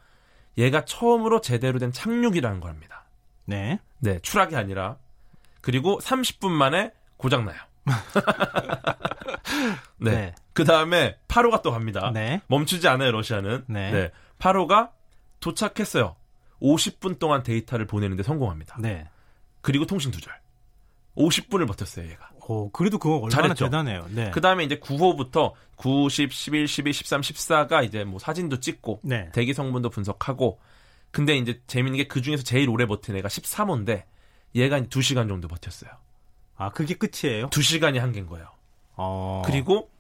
얘가 0.57 0.85
처음으로 0.85 1.43
제대로 1.43 1.79
된 1.79 1.93
착륙이라는 1.93 2.61
겁니다. 2.61 3.05
네. 3.45 3.79
네, 3.99 4.19
추락이 4.21 4.57
아니라 4.57 4.97
그리고 5.61 5.99
30분 5.99 6.51
만에 6.51 6.93
고장 7.17 7.45
나요. 7.45 7.59
네. 9.99 10.11
네. 10.11 10.35
그 10.53 10.65
다음에 10.65 11.19
8호가 11.29 11.63
또 11.63 11.73
갑니다. 11.73 12.11
네. 12.15 12.41
멈추지 12.47 12.89
않아요, 12.89 13.11
러시아는. 13.11 13.65
네. 13.67 14.13
8호가 14.39 14.91
도착했어요. 15.41 16.15
50분 16.63 17.19
동안 17.19 17.43
데이터를 17.43 17.87
보내는데 17.87 18.23
성공합니다. 18.23 18.77
네. 18.81 19.09
그리고 19.61 19.85
통신 19.85 20.13
두절. 20.13 20.33
50분을 21.17 21.67
버텼어요, 21.67 22.09
얘가. 22.09 22.31
오, 22.49 22.71
그래도 22.71 22.99
그거 22.99 23.17
얼마나 23.17 23.31
잘했죠. 23.31 23.65
대단해요. 23.67 24.07
네. 24.11 24.31
그 24.31 24.41
다음에 24.41 24.65
이제 24.65 24.77
9호부터 24.79 25.53
9, 25.77 26.09
10, 26.09 26.33
11, 26.33 26.69
12, 26.69 26.93
13, 26.93 27.21
14가 27.21 27.85
이제 27.85 28.05
뭐 28.05 28.19
사진도 28.19 28.61
찍고 28.61 29.01
네. 29.03 29.31
대기 29.33 29.53
성분도 29.53 29.91
분석하고 29.91 30.59
근데 31.11 31.37
이제 31.37 31.61
재밌는 31.67 31.97
게 31.99 32.05
그 32.09 32.23
중에서 32.23 32.43
제일 32.43 32.69
오래 32.69 32.87
버틴 32.87 33.17
애가 33.17 33.29
13호인데 33.29 34.05
얘가 34.55 34.79
이제 34.79 34.89
2시간 34.89 35.29
정도 35.29 35.49
버텼어요. 35.49 35.91
아, 36.57 36.71
그게 36.71 36.95
끝이에요? 36.95 37.51
2시간이 37.51 37.99
한계인 37.99 38.27
거예요. 38.27 38.49
어. 38.97 39.43
그리고 39.45 39.91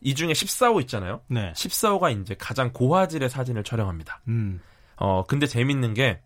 이 0.00 0.14
중에 0.14 0.32
14호 0.32 0.80
있잖아요. 0.82 1.20
네. 1.28 1.52
14호가 1.52 2.20
이제 2.20 2.34
가장 2.38 2.72
고화질의 2.72 3.28
사진을 3.30 3.62
촬영합니다. 3.64 4.22
음. 4.28 4.60
어 4.96 5.24
근데 5.24 5.46
재밌는 5.46 5.94
게 5.94 6.20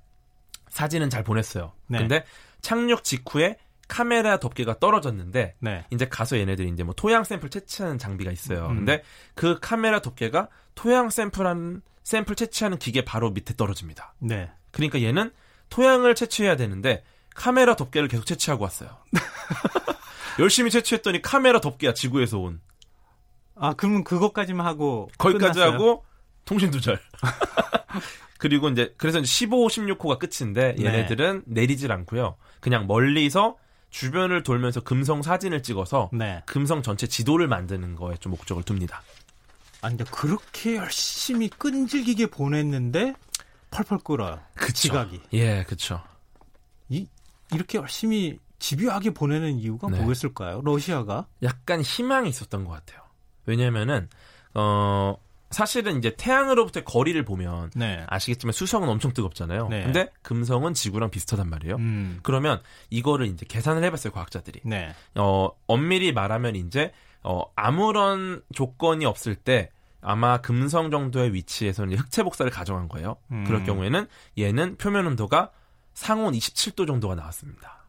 사진은 0.68 1.10
잘 1.10 1.22
보냈어요. 1.24 1.72
네. 1.88 1.98
근데 1.98 2.24
착륙 2.60 3.04
직후에 3.04 3.56
카메라 3.88 4.38
덮개가 4.38 4.78
떨어졌는데 4.78 5.56
네. 5.58 5.84
이제 5.90 6.08
가서 6.08 6.38
얘네들이 6.38 6.68
이제 6.68 6.82
뭐 6.82 6.94
토양 6.94 7.24
샘플 7.24 7.50
채취하는 7.50 7.98
장비가 7.98 8.30
있어요. 8.30 8.68
음. 8.68 8.76
근데 8.76 9.02
그 9.34 9.58
카메라 9.60 10.00
덮개가 10.00 10.48
토양 10.74 11.10
샘플한 11.10 11.82
샘플 12.02 12.34
채취하는 12.34 12.78
기계 12.78 13.04
바로 13.04 13.30
밑에 13.30 13.54
떨어집니다. 13.56 14.14
네. 14.18 14.50
그러니까 14.70 15.02
얘는 15.02 15.30
토양을 15.70 16.14
채취해야 16.14 16.56
되는데 16.56 17.02
카메라 17.34 17.76
덮개를 17.76 18.08
계속 18.08 18.26
채취하고 18.26 18.62
왔어요. 18.64 18.90
열심히 20.38 20.70
채취했더니 20.70 21.22
카메라 21.22 21.60
덮개야 21.60 21.94
지구에서 21.94 22.38
온. 22.38 22.60
아, 23.56 23.74
그러면 23.74 24.04
그것까지만 24.04 24.66
하고 24.66 25.08
거기까지 25.18 25.60
끝났어요? 25.60 25.74
하고 25.74 26.04
통신 26.44 26.70
두절. 26.70 27.00
그리고 28.38 28.68
이제 28.68 28.94
그래서 28.98 29.20
이제 29.20 29.26
15, 29.26 29.68
16호가 29.68 30.18
끝인데 30.18 30.74
네. 30.76 30.84
얘네들은 30.84 31.44
내리질 31.46 31.92
않고요. 31.92 32.36
그냥 32.60 32.86
멀리서 32.86 33.56
주변을 33.94 34.42
돌면서 34.42 34.80
금성 34.80 35.22
사진을 35.22 35.62
찍어서 35.62 36.10
네. 36.12 36.42
금성 36.46 36.82
전체 36.82 37.06
지도를 37.06 37.46
만드는 37.46 37.94
거에 37.94 38.16
좀 38.16 38.30
목적을 38.30 38.64
둡니다. 38.68 39.02
아, 39.82 39.88
근데 39.88 40.02
그렇게 40.10 40.76
열심히 40.76 41.48
끈질기게 41.48 42.26
보냈는데 42.26 43.14
펄펄 43.70 43.98
끓어요. 43.98 44.40
지각이. 44.74 45.20
예, 45.34 45.62
그쵸. 45.62 46.02
이, 46.88 47.06
이렇게 47.52 47.78
열심히 47.78 48.40
집요하게 48.58 49.10
보내는 49.10 49.58
이유가 49.60 49.88
네. 49.88 50.00
뭐였을까요? 50.00 50.62
러시아가? 50.64 51.28
약간 51.44 51.80
희망이 51.80 52.28
있었던 52.28 52.64
것 52.64 52.72
같아요. 52.72 53.00
왜냐면은, 53.46 54.08
어, 54.54 55.16
사실은 55.50 55.98
이제 55.98 56.14
태양으로부터의 56.16 56.84
거리를 56.84 57.22
보면 57.24 57.70
네. 57.74 58.04
아시겠지만 58.08 58.52
수성은 58.52 58.88
엄청 58.88 59.12
뜨겁잖아요. 59.12 59.68
네. 59.68 59.84
근데 59.84 60.10
금성은 60.22 60.74
지구랑 60.74 61.10
비슷하단 61.10 61.48
말이에요. 61.48 61.76
음. 61.76 62.18
그러면 62.22 62.60
이거를 62.90 63.26
이제 63.26 63.46
계산을 63.48 63.84
해봤어요, 63.84 64.12
과학자들이. 64.12 64.60
네. 64.64 64.92
어, 65.14 65.50
엄밀히 65.66 66.12
말하면 66.12 66.56
이제, 66.56 66.92
어, 67.22 67.42
아무런 67.54 68.42
조건이 68.52 69.04
없을 69.06 69.36
때 69.36 69.70
아마 70.00 70.38
금성 70.38 70.90
정도의 70.90 71.32
위치에서는 71.32 71.96
흑체 71.96 72.22
복사를 72.22 72.50
가정한 72.50 72.88
거예요. 72.88 73.16
음. 73.30 73.44
그럴 73.46 73.64
경우에는 73.64 74.06
얘는 74.38 74.76
표면 74.76 75.06
온도가 75.06 75.50
상온 75.94 76.34
27도 76.34 76.86
정도가 76.86 77.14
나왔습니다. 77.14 77.83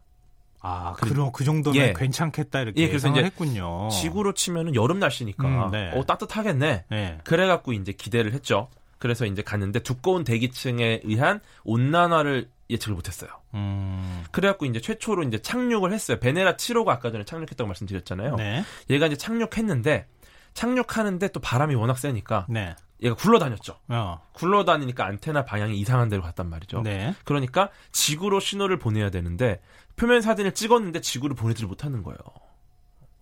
아, 0.66 0.92
그- 0.94 1.08
그럼 1.08 1.30
그 1.32 1.44
정도면 1.44 1.80
예. 1.80 1.92
괜찮겠다 1.96 2.60
이렇게 2.60 2.82
예, 2.82 2.88
그래서 2.88 3.08
이제 3.08 3.22
했군요. 3.22 3.88
지구로 3.90 4.32
치면은 4.34 4.74
여름 4.74 4.98
날씨니까 4.98 5.66
음, 5.66 5.70
네. 5.70 5.90
어, 5.94 6.04
따뜻하겠네. 6.04 6.84
네. 6.90 7.18
그래 7.24 7.46
갖고 7.46 7.72
이제 7.72 7.92
기대를 7.92 8.32
했죠. 8.32 8.68
그래서 8.98 9.26
이제 9.26 9.42
갔는데 9.42 9.80
두꺼운 9.80 10.24
대기층에 10.24 11.02
의한 11.04 11.40
온난화를 11.64 12.48
예측을 12.70 12.94
못했어요. 12.96 13.30
음. 13.54 14.24
그래갖고 14.32 14.66
이제 14.66 14.80
최초로 14.80 15.22
이제 15.24 15.38
착륙을 15.40 15.92
했어요. 15.92 16.18
베네라 16.18 16.56
7호가 16.56 16.88
아까 16.88 17.12
전에 17.12 17.24
착륙했다고 17.24 17.66
말씀드렸잖아요. 17.68 18.34
네. 18.36 18.64
얘가 18.90 19.06
이제 19.06 19.16
착륙했는데 19.16 20.06
착륙하는데 20.54 21.28
또 21.28 21.40
바람이 21.40 21.74
워낙 21.74 21.98
세니까 21.98 22.46
네. 22.48 22.74
얘가 23.02 23.14
굴러다녔죠. 23.14 23.76
어. 23.88 24.20
굴러다니니까 24.32 25.04
안테나 25.04 25.44
방향이 25.44 25.78
이상한 25.78 26.08
데로 26.08 26.22
갔단 26.22 26.48
말이죠. 26.48 26.80
네. 26.80 27.14
그러니까 27.24 27.68
지구로 27.92 28.40
신호를 28.40 28.78
보내야 28.78 29.10
되는데 29.10 29.60
표면 29.96 30.20
사진을 30.22 30.52
찍었는데 30.54 31.00
지구를 31.00 31.34
보내지를 31.36 31.68
못하는 31.68 32.02
거예요. 32.02 32.18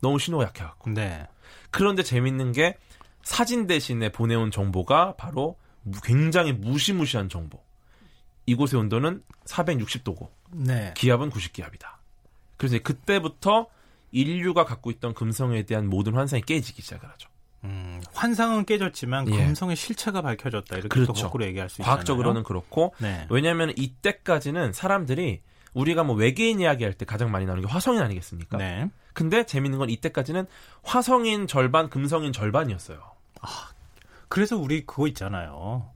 너무 0.01 0.19
신호가 0.19 0.45
약해갖고. 0.45 0.91
네. 0.91 1.27
그런데 1.71 2.03
재밌는 2.03 2.53
게 2.53 2.77
사진 3.23 3.67
대신에 3.67 4.11
보내온 4.13 4.51
정보가 4.51 5.15
바로 5.17 5.57
무- 5.83 6.01
굉장히 6.03 6.53
무시무시한 6.53 7.29
정보. 7.29 7.63
이곳의 8.47 8.79
온도는 8.81 9.23
460도고 9.47 10.29
네. 10.51 10.93
기압은 10.97 11.31
90기압이다. 11.31 11.87
그래서 12.57 12.79
그때부터 12.83 13.69
인류가 14.13 14.65
갖고 14.65 14.91
있던 14.91 15.15
금성에 15.15 15.63
대한 15.65 15.89
모든 15.89 16.15
환상이 16.15 16.43
깨지기 16.43 16.83
시작을 16.83 17.09
하죠. 17.11 17.29
음, 17.65 18.01
환상은 18.13 18.67
깨졌지만 18.67 19.33
예. 19.33 19.37
금성의 19.39 19.77
실체가 19.77 20.21
밝혀졌다 20.21 20.77
이렇게 20.77 20.89
또 20.89 20.95
그렇죠. 21.07 21.23
거꾸로 21.25 21.47
얘기할 21.47 21.71
수 21.71 21.81
있잖아요. 21.81 21.95
과학적으로는 21.95 22.43
그렇고 22.43 22.95
네. 22.99 23.27
왜냐하면 23.31 23.73
이때까지는 23.77 24.75
사람들이 24.75 25.41
우리가 25.75 26.05
뭐 26.05 26.15
외계인 26.17 26.61
이야기할 26.61 26.95
때 26.95 27.05
가장 27.05 27.31
많이 27.31 27.47
나오는 27.47 27.63
게 27.63 27.69
화성인 27.69 28.01
아니겠습니까? 28.01 28.57
네. 28.59 28.89
근데 29.13 29.45
재밌는 29.45 29.79
건 29.79 29.91
이때까지는 29.91 30.47
화성인 30.83 31.47
절반, 31.47 31.91
금성인 31.91 32.33
절반이었어요. 32.33 32.99
그래서 34.29 34.57
우리 34.57 34.85
그거 34.87 35.07
있잖아요. 35.09 35.91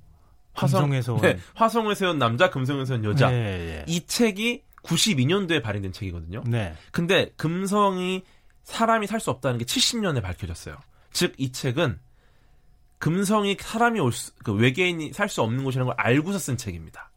화성- 0.54 0.80
금성에서 0.82 1.14
온 1.14 1.20
네, 1.22 1.38
화성에서 1.54 2.10
온 2.10 2.18
남자, 2.18 2.50
금성에서 2.50 2.94
온 2.94 3.04
여자. 3.04 3.30
네. 3.30 3.84
이 3.88 4.04
책이 4.06 4.62
92년도에 4.82 5.62
발행된 5.62 5.92
책이거든요. 5.92 6.42
네. 6.46 6.74
근데 6.92 7.30
금성이 7.36 8.24
사람이 8.64 9.06
살 9.06 9.20
수 9.20 9.30
없다는 9.30 9.58
게 9.58 9.64
70년에 9.64 10.22
밝혀졌어요. 10.22 10.76
즉 11.12 11.34
이 11.38 11.52
책은 11.52 11.98
금성이 12.98 13.56
사람이 13.58 14.00
올 14.00 14.12
수, 14.12 14.34
그 14.44 14.52
외계인이 14.52 15.12
살 15.12 15.28
수 15.28 15.42
없는 15.42 15.62
곳이라는 15.64 15.86
걸 15.86 15.94
알고서 15.98 16.38
쓴 16.38 16.56
책입니다. 16.56 17.10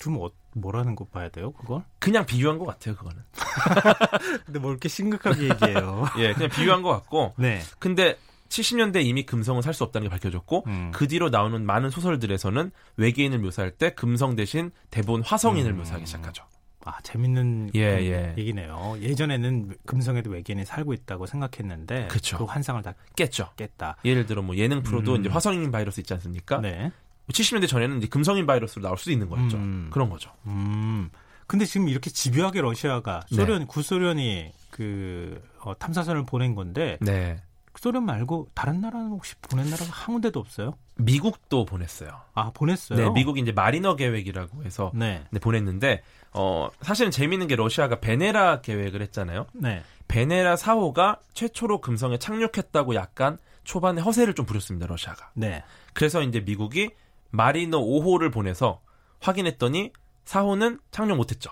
그럼 0.00 0.18
어, 0.22 0.30
뭐라는 0.56 0.96
거 0.96 1.04
봐야 1.04 1.28
돼요, 1.28 1.52
그걸? 1.52 1.82
그냥 1.98 2.24
비유한 2.26 2.58
것 2.58 2.64
같아요, 2.66 2.96
그거는. 2.96 3.22
근데 4.46 4.58
뭐 4.58 4.70
이렇게 4.70 4.88
심각하게 4.88 5.50
얘기해요. 5.50 6.06
예, 6.18 6.32
그냥 6.32 6.50
비유한 6.50 6.82
것 6.82 6.90
같고. 6.90 7.34
네. 7.36 7.60
근데 7.78 8.16
70년대 8.48 9.04
이미 9.04 9.24
금성은 9.26 9.60
살 9.62 9.74
수 9.74 9.84
없다는 9.84 10.06
게 10.06 10.10
밝혀졌고 10.10 10.64
음. 10.68 10.90
그 10.94 11.08
뒤로 11.08 11.28
나오는 11.30 11.64
많은 11.64 11.90
소설들에서는 11.90 12.70
외계인을 12.96 13.38
묘사할 13.40 13.72
때 13.72 13.90
금성 13.90 14.36
대신 14.36 14.70
대부분 14.90 15.22
화성인을 15.22 15.72
음. 15.72 15.78
묘사하기 15.78 16.06
시작하죠. 16.06 16.44
아, 16.84 17.00
재밌는 17.02 17.72
예, 17.74 17.96
그 17.96 18.06
예. 18.06 18.34
얘기네요. 18.38 18.96
예전에는 19.00 19.74
금성에도 19.86 20.30
외계인이 20.30 20.64
살고 20.64 20.92
있다고 20.92 21.26
생각했는데 21.26 22.06
그쵸. 22.06 22.38
그 22.38 22.44
환상을 22.44 22.80
다 22.82 22.94
깼죠. 23.16 23.50
깼다. 23.56 23.96
예를 24.04 24.24
들어 24.24 24.40
뭐 24.40 24.56
예능 24.56 24.84
프로도 24.84 25.16
음. 25.16 25.20
이제 25.20 25.28
화성인 25.28 25.72
바이러스 25.72 25.98
있지 26.00 26.14
않습니까? 26.14 26.60
네. 26.60 26.92
70년대 27.32 27.68
전에는 27.68 27.98
이제 27.98 28.06
금성인 28.06 28.46
바이러스로 28.46 28.82
나올 28.82 28.96
수도 28.98 29.10
있는 29.10 29.28
거였죠. 29.28 29.56
음. 29.56 29.88
그런 29.90 30.08
거죠. 30.10 30.30
음. 30.46 31.10
근데 31.46 31.64
지금 31.64 31.88
이렇게 31.88 32.10
집요하게 32.10 32.60
러시아가 32.60 33.20
네. 33.30 33.36
소련 33.36 33.66
구소련이 33.66 34.52
그 34.70 35.42
어, 35.60 35.76
탐사선을 35.78 36.26
보낸 36.26 36.54
건데 36.54 36.98
네. 37.00 37.40
소련 37.76 38.04
말고 38.04 38.48
다른 38.54 38.80
나라는 38.80 39.10
혹시 39.10 39.34
보낸 39.42 39.68
나라가 39.70 39.90
한 39.90 40.14
군데도 40.14 40.40
없어요? 40.40 40.74
미국도 40.96 41.66
보냈어요. 41.66 42.10
아 42.34 42.50
보냈어요. 42.52 42.98
네, 42.98 43.10
미국이 43.10 43.40
이제 43.40 43.52
마리너 43.52 43.96
계획이라고 43.96 44.64
해서 44.64 44.90
네. 44.94 45.24
네, 45.30 45.38
보냈는데 45.38 46.02
어 46.32 46.68
사실은 46.80 47.10
재미있는 47.10 47.46
게 47.48 47.54
러시아가 47.54 48.00
베네라 48.00 48.62
계획을 48.62 49.02
했잖아요. 49.02 49.46
네. 49.52 49.82
베네라 50.08 50.54
4호가 50.54 51.18
최초로 51.34 51.80
금성에 51.80 52.18
착륙했다고 52.18 52.94
약간 52.94 53.38
초반에 53.64 54.00
허세를 54.00 54.34
좀 54.34 54.46
부렸습니다, 54.46 54.86
러시아가. 54.86 55.30
네. 55.34 55.62
그래서 55.92 56.22
이제 56.22 56.40
미국이 56.40 56.90
마리너 57.36 57.78
5호를 57.80 58.32
보내서 58.32 58.80
확인했더니 59.20 59.92
4호는 60.24 60.80
착륙 60.90 61.16
못했죠. 61.16 61.50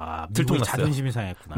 아, 0.00 0.28
들통났어요. 0.32 0.76
자존심이 0.76 1.10
상했구나. 1.10 1.56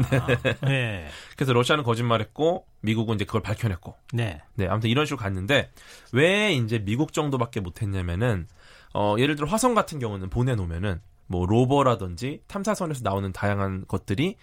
네. 0.61 1.07
그래서 1.37 1.53
러시아는 1.53 1.83
거짓말했고 1.83 2.65
미국은 2.81 3.15
이제 3.15 3.25
그걸 3.25 3.41
밝혀냈고. 3.41 3.95
네. 4.13 4.41
네, 4.55 4.67
아무튼 4.67 4.89
이런 4.89 5.05
식으로 5.05 5.19
갔는데 5.21 5.71
왜 6.11 6.53
이제 6.53 6.79
미국 6.79 7.13
정도밖에 7.13 7.59
못했냐면은 7.59 8.47
어 8.93 9.15
예를 9.19 9.35
들어 9.35 9.47
화성 9.47 9.75
같은 9.75 9.99
경우는 9.99 10.29
보내놓으면은 10.29 11.01
뭐 11.27 11.45
로버라든지 11.45 12.41
탐사선에서 12.47 13.01
나오는 13.03 13.31
다양한 13.31 13.85
것들이 13.87 14.37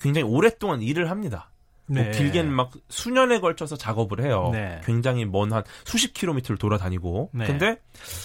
굉장히 0.00 0.26
오랫동안 0.28 0.82
일을 0.82 1.10
합니다. 1.10 1.50
뭐 1.86 2.02
네. 2.02 2.10
길게는 2.12 2.50
막 2.52 2.70
수년에 2.88 3.40
걸쳐서 3.40 3.76
작업을 3.76 4.22
해요. 4.24 4.50
네. 4.52 4.80
굉장히 4.84 5.24
먼 5.24 5.52
한 5.52 5.62
수십 5.84 6.14
킬로미터를 6.14 6.56
돌아다니고. 6.56 7.30
네. 7.32 7.46
근데 7.46 7.80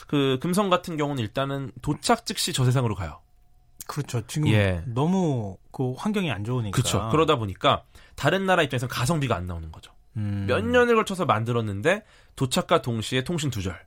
그 0.07 0.39
금성 0.41 0.69
같은 0.69 0.95
경우는 0.97 1.21
일단은 1.21 1.71
도착 1.81 2.25
즉시 2.25 2.53
저 2.53 2.63
세상으로 2.63 2.95
가요. 2.95 3.19
그렇죠. 3.87 4.25
지금 4.27 4.47
예. 4.49 4.83
너무 4.85 5.57
그 5.71 5.93
환경이 5.93 6.31
안 6.31 6.43
좋으니까. 6.43 6.75
그렇죠. 6.75 7.09
그러다 7.11 7.37
보니까 7.37 7.83
다른 8.15 8.45
나라 8.45 8.63
입장에서 8.63 8.87
가성비가 8.87 9.35
안 9.35 9.47
나오는 9.47 9.71
거죠. 9.71 9.91
음. 10.15 10.45
몇 10.47 10.63
년을 10.63 10.95
걸쳐서 10.95 11.25
만들었는데 11.25 12.03
도착과 12.35 12.81
동시에 12.81 13.23
통신 13.23 13.49
두절. 13.49 13.79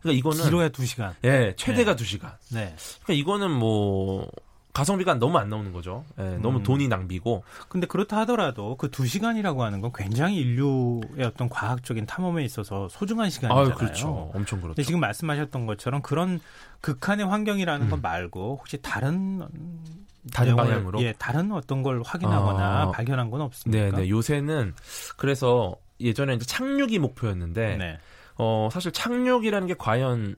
그러니까 0.00 0.18
이거는 0.18 0.44
길어야 0.44 0.68
두 0.68 0.86
시간. 0.86 1.14
예, 1.24 1.54
최대가 1.56 1.96
두 1.96 2.04
시간. 2.04 2.32
네. 2.52 2.74
그러니까 3.02 3.14
이거는 3.14 3.50
뭐 3.50 4.30
가성비가 4.78 5.14
너무 5.14 5.38
안 5.38 5.48
나오는 5.48 5.72
거죠. 5.72 6.04
예, 6.20 6.38
너무 6.40 6.58
음. 6.58 6.62
돈이 6.62 6.86
낭비고. 6.88 7.42
근데 7.68 7.88
그렇다 7.88 8.18
하더라도 8.20 8.76
그 8.76 8.88
두 8.90 9.06
시간이라고 9.06 9.64
하는 9.64 9.80
건 9.80 9.90
굉장히 9.94 10.36
인류의 10.36 11.24
어떤 11.24 11.48
과학적인 11.48 12.06
탐험에 12.06 12.44
있어서 12.44 12.88
소중한 12.88 13.28
시간이잖아요. 13.28 13.66
아유, 13.66 13.74
그렇죠. 13.74 14.30
엄청 14.34 14.60
그렇죠. 14.60 14.80
지금 14.82 15.00
말씀하셨던 15.00 15.66
것처럼 15.66 16.00
그런 16.02 16.38
극한의 16.80 17.26
환경이라는 17.26 17.86
음. 17.86 17.90
것 17.90 18.00
말고 18.00 18.56
혹시 18.60 18.80
다른 18.80 19.42
음, 19.52 19.84
다른 20.32 20.54
방향으로? 20.54 21.00
예, 21.02 21.12
다른 21.18 21.50
어떤 21.52 21.82
걸 21.82 22.02
확인하거나 22.04 22.82
아. 22.82 22.90
발견한 22.92 23.30
건 23.30 23.40
없습니까? 23.40 23.84
네, 23.96 24.02
네. 24.02 24.08
요새는 24.08 24.74
그래서 25.16 25.74
예전에 26.00 26.34
이제 26.34 26.44
착륙이 26.46 26.98
목표였는데 27.00 27.76
네. 27.76 27.98
어, 28.36 28.68
사실 28.72 28.92
착륙이라는 28.92 29.66
게 29.66 29.74
과연 29.76 30.36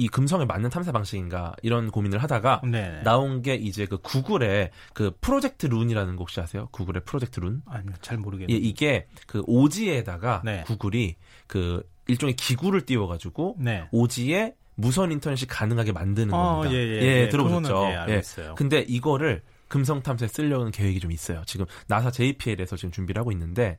이 0.00 0.08
금성에 0.08 0.46
맞는 0.46 0.70
탐사 0.70 0.92
방식인가 0.92 1.54
이런 1.62 1.90
고민을 1.90 2.22
하다가 2.22 2.62
네. 2.64 3.02
나온 3.04 3.42
게 3.42 3.54
이제 3.54 3.84
그 3.84 3.98
구글의 3.98 4.70
그 4.94 5.12
프로젝트 5.20 5.66
룬이라는 5.66 6.16
거 6.16 6.20
혹시 6.20 6.40
아세요? 6.40 6.68
구글의 6.72 7.02
프로젝트 7.04 7.38
룬? 7.38 7.60
아니요, 7.66 7.92
잘 8.00 8.16
예, 8.16 8.20
모르겠네요. 8.22 8.56
이게 8.56 9.06
그 9.26 9.42
오지에다가 9.46 10.40
네. 10.42 10.62
구글이 10.66 11.16
그 11.46 11.86
일종의 12.06 12.34
기구를 12.36 12.86
띄워가지고 12.86 13.56
네. 13.58 13.88
오지에 13.92 14.54
무선 14.74 15.12
인터넷이 15.12 15.46
가능하게 15.46 15.92
만드는 15.92 16.32
어, 16.32 16.62
겁니다. 16.62 16.74
예, 16.74 16.78
예, 16.78 17.22
예. 17.24 17.28
들어보셨죠? 17.28 17.88
예, 17.90 17.96
알고 17.96 18.12
예. 18.12 18.18
있어요. 18.20 18.54
근데 18.54 18.80
이거를 18.80 19.42
금성 19.68 20.02
탐사에 20.02 20.28
쓰려는 20.28 20.70
계획이 20.70 20.98
좀 21.00 21.12
있어요. 21.12 21.42
지금 21.44 21.66
나사 21.88 22.10
JPL에서 22.10 22.78
지금 22.78 22.90
준비를 22.90 23.20
하고 23.20 23.32
있는데 23.32 23.76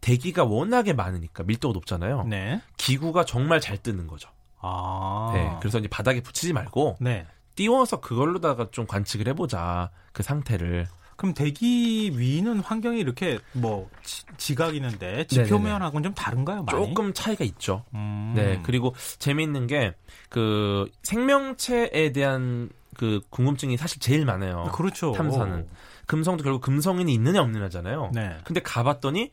대기가 0.00 0.44
워낙에 0.44 0.94
많으니까 0.94 1.42
밀도가 1.42 1.74
높잖아요. 1.74 2.24
네. 2.24 2.62
기구가 2.78 3.26
정말 3.26 3.60
잘 3.60 3.76
뜨는 3.76 4.06
거죠. 4.06 4.30
아. 4.60 5.30
네, 5.34 5.56
그래서 5.60 5.78
이제 5.78 5.88
바닥에 5.88 6.20
붙이지 6.20 6.52
말고 6.52 6.96
네. 7.00 7.26
띄워서 7.54 8.00
그걸로다가 8.00 8.68
좀 8.70 8.86
관측을 8.86 9.28
해보자 9.28 9.90
그 10.12 10.22
상태를. 10.22 10.86
그럼 11.16 11.34
대기 11.34 12.12
위는 12.16 12.60
환경이 12.60 13.00
이렇게 13.00 13.40
뭐 13.52 13.90
지, 14.36 14.54
각이는데 14.54 15.26
지표면하고는 15.26 16.04
좀 16.04 16.14
다른가요? 16.14 16.62
많이? 16.62 16.86
조금 16.86 17.12
차이가 17.12 17.44
있죠. 17.44 17.84
음. 17.92 18.34
네, 18.36 18.60
그리고 18.64 18.94
재미있는 19.18 19.66
게 19.66 19.94
그 20.28 20.90
생명체에 21.02 22.12
대한 22.12 22.70
그 22.96 23.20
궁금증이 23.30 23.76
사실 23.76 24.00
제일 24.00 24.24
많아요. 24.24 24.70
그렇죠. 24.74 25.12
탐사는. 25.12 25.66
금성도 26.06 26.42
결국 26.42 26.60
금성인이 26.62 27.12
있느냐 27.14 27.40
없느냐잖아요. 27.42 28.10
네. 28.14 28.36
근데 28.44 28.60
가봤더니 28.60 29.30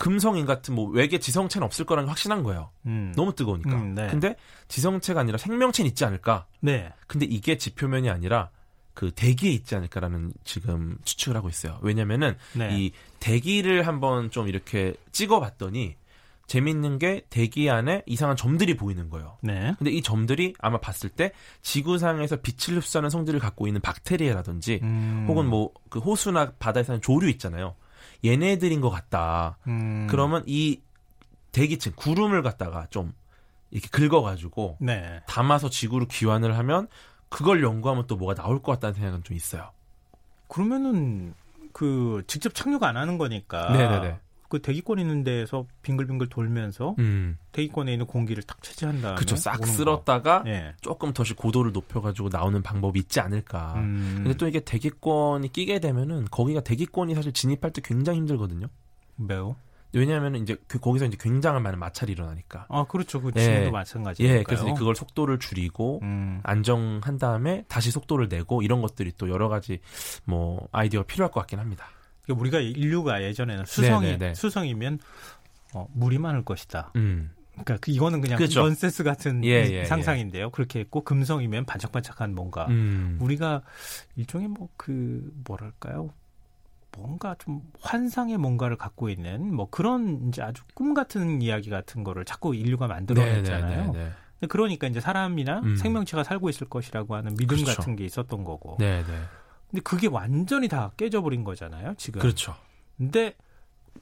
금성인 0.00 0.46
같은 0.46 0.74
뭐 0.74 0.88
외계 0.88 1.18
지성체는 1.18 1.62
없을 1.62 1.84
거라는 1.84 2.06
게 2.06 2.08
확신한 2.08 2.42
거예요. 2.42 2.70
음. 2.86 3.12
너무 3.14 3.34
뜨거우니까. 3.34 3.70
음, 3.74 3.94
네. 3.94 4.06
근데 4.08 4.34
지성체가 4.68 5.20
아니라 5.20 5.36
생명체는 5.36 5.90
있지 5.90 6.06
않을까? 6.06 6.46
네. 6.60 6.90
근데 7.06 7.26
이게 7.26 7.58
지표면이 7.58 8.08
아니라 8.08 8.48
그 8.94 9.10
대기에 9.14 9.50
있지 9.50 9.74
않을까라는 9.76 10.32
지금 10.42 10.96
추측을 11.04 11.36
하고 11.36 11.50
있어요. 11.50 11.78
왜냐면은 11.82 12.34
네. 12.54 12.70
이 12.72 12.92
대기를 13.18 13.86
한번 13.86 14.30
좀 14.30 14.48
이렇게 14.48 14.94
찍어봤더니 15.12 15.96
재밌는 16.46 16.98
게 16.98 17.26
대기 17.28 17.68
안에 17.68 18.02
이상한 18.06 18.38
점들이 18.38 18.78
보이는 18.78 19.10
거예요. 19.10 19.36
네. 19.42 19.74
근데 19.76 19.90
이 19.90 20.00
점들이 20.00 20.54
아마 20.60 20.78
봤을 20.78 21.10
때 21.10 21.30
지구상에서 21.60 22.36
빛을 22.36 22.78
흡수하는 22.78 23.10
성질을 23.10 23.38
갖고 23.38 23.66
있는 23.66 23.82
박테리아라든지 23.82 24.80
음. 24.82 25.26
혹은 25.28 25.46
뭐 25.46 25.72
그 25.90 25.98
호수나 25.98 26.52
바다에 26.58 26.84
사는 26.84 27.02
조류 27.02 27.28
있잖아요. 27.30 27.74
얘네들인 28.24 28.80
것 28.80 28.90
같다. 28.90 29.58
음. 29.66 30.06
그러면 30.10 30.42
이 30.46 30.80
대기층 31.52 31.92
구름을 31.96 32.42
갖다가 32.42 32.86
좀 32.90 33.12
이렇게 33.70 33.88
긁어가지고 33.88 34.78
네. 34.80 35.20
담아서 35.26 35.70
지구로 35.70 36.06
귀환을 36.06 36.56
하면 36.58 36.88
그걸 37.28 37.62
연구하면 37.62 38.06
또 38.06 38.16
뭐가 38.16 38.34
나올 38.34 38.62
것 38.62 38.72
같다는 38.72 38.94
생각은 38.94 39.24
좀 39.24 39.36
있어요. 39.36 39.70
그러면은 40.48 41.34
그 41.72 42.24
직접 42.26 42.54
착륙 42.54 42.82
안 42.82 42.96
하는 42.96 43.18
거니까. 43.18 43.70
네네네. 43.70 44.18
그 44.50 44.60
대기권 44.60 44.98
있는 44.98 45.22
데에서 45.22 45.64
빙글빙글 45.82 46.28
돌면서 46.28 46.96
음, 46.98 47.38
대기권에 47.52 47.92
있는 47.92 48.04
공기를 48.04 48.42
탁 48.42 48.60
차지한 48.62 49.00
다음에 49.00 49.16
그쵸. 49.16 49.36
싹. 49.36 49.64
쓸었다가 49.64 50.42
예. 50.46 50.74
조금 50.80 51.12
더씩 51.12 51.36
고도를 51.36 51.70
높여가지고 51.70 52.30
나오는 52.30 52.60
방법이 52.60 52.98
있지 52.98 53.20
않을까. 53.20 53.74
음. 53.76 54.14
근데 54.16 54.36
또 54.36 54.48
이게 54.48 54.58
대기권이 54.58 55.52
끼게 55.52 55.78
되면은 55.78 56.26
거기가 56.32 56.60
대기권이 56.60 57.14
사실 57.14 57.32
진입할 57.32 57.72
때 57.72 57.80
굉장히 57.82 58.18
힘들거든요. 58.18 58.66
매우. 59.14 59.54
왜냐하면 59.92 60.34
이제 60.34 60.56
그 60.66 60.80
거기서 60.80 61.06
이제 61.06 61.16
굉장히 61.20 61.60
많은 61.60 61.78
마찰이 61.78 62.10
일어나니까. 62.10 62.66
아 62.68 62.84
그렇죠. 62.88 63.20
그 63.20 63.30
예. 63.36 63.40
지금도 63.40 63.70
마찬가지니까요. 63.70 64.38
예, 64.38 64.42
그래서 64.42 64.74
그걸 64.74 64.96
속도를 64.96 65.38
줄이고 65.38 66.00
음. 66.02 66.40
안정한 66.42 67.18
다음에 67.18 67.64
다시 67.68 67.92
속도를 67.92 68.28
내고 68.28 68.62
이런 68.62 68.82
것들이 68.82 69.12
또 69.16 69.28
여러 69.30 69.48
가지 69.48 69.78
뭐 70.24 70.66
아이디어가 70.72 71.06
필요할 71.06 71.30
것 71.30 71.38
같긴 71.40 71.60
합니다. 71.60 71.86
우리가 72.32 72.60
인류가 72.60 73.22
예전에는 73.22 73.64
수성이 73.66 74.06
네네네. 74.12 74.34
수성이면 74.34 74.98
어, 75.74 75.86
물이 75.92 76.18
많을 76.18 76.44
것이다. 76.44 76.92
음, 76.96 77.30
그러니까 77.52 77.76
그 77.80 77.90
이거는 77.90 78.20
그냥 78.20 78.38
그렇죠. 78.38 78.62
넌센스 78.62 79.04
같은 79.04 79.44
예, 79.44 79.66
이- 79.66 79.72
예, 79.72 79.84
상상인데요. 79.84 80.50
그렇게 80.50 80.80
했고 80.80 81.02
금성이면 81.04 81.64
반짝반짝한 81.66 82.34
뭔가 82.34 82.66
음. 82.68 83.18
우리가 83.20 83.62
일종의 84.16 84.48
뭐 84.48 84.68
그 84.76 85.32
뭐랄까요? 85.46 86.10
뭔가 86.96 87.36
좀 87.38 87.62
환상의 87.82 88.36
뭔가를 88.38 88.76
갖고 88.76 89.08
있는 89.10 89.54
뭐 89.54 89.68
그런 89.70 90.26
이제 90.28 90.42
아주 90.42 90.62
꿈 90.74 90.92
같은 90.92 91.40
이야기 91.40 91.70
같은 91.70 92.02
거를 92.02 92.24
자꾸 92.24 92.54
인류가 92.56 92.88
만들어냈잖아요. 92.88 93.92
네, 93.92 94.10
네, 94.40 94.46
그러니까 94.48 94.88
이제 94.88 94.98
사람이나 95.00 95.60
음. 95.60 95.76
생명체가 95.76 96.24
살고 96.24 96.48
있을 96.50 96.68
것이라고 96.68 97.14
하는 97.14 97.34
믿음 97.36 97.58
그렇죠. 97.58 97.76
같은 97.76 97.94
게 97.94 98.04
있었던 98.04 98.42
거고. 98.42 98.76
네, 98.80 99.04
네. 99.04 99.20
근데 99.70 99.82
그게 99.82 100.06
완전히 100.06 100.68
다 100.68 100.92
깨져버린 100.96 101.44
거잖아요, 101.44 101.94
지금. 101.96 102.20
그렇죠. 102.20 102.56
근데 102.98 103.34